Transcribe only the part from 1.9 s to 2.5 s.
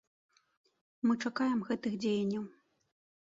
дзеянняў.